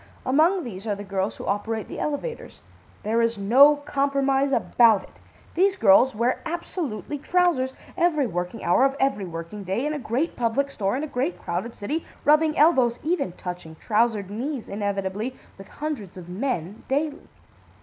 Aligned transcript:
Among 0.25 0.63
these 0.63 0.87
are 0.87 0.95
the 0.95 1.03
girls 1.03 1.35
who 1.37 1.45
operate 1.45 1.87
the 1.87 1.99
elevators. 1.99 2.61
There 3.03 3.21
is 3.21 3.37
no 3.37 3.75
compromise 3.75 4.51
about 4.51 5.03
it. 5.03 5.19
These 5.53 5.75
girls 5.75 6.15
wear 6.15 6.39
absolutely 6.43 7.19
trousers 7.19 7.73
every 7.95 8.25
working 8.25 8.63
hour 8.63 8.83
of 8.83 8.95
every 8.99 9.25
working 9.25 9.63
day 9.63 9.85
in 9.85 9.93
a 9.93 9.99
great 9.99 10.35
public 10.35 10.71
store, 10.71 10.97
in 10.97 11.03
a 11.03 11.07
great 11.07 11.39
crowded 11.39 11.75
city, 11.75 12.03
rubbing 12.25 12.57
elbows 12.57 12.97
(even 13.03 13.33
touching 13.33 13.75
trousered 13.75 14.31
knees, 14.31 14.67
inevitably) 14.67 15.35
with 15.55 15.67
hundreds 15.67 16.17
of 16.17 16.27
men 16.27 16.81
daily. 16.87 17.27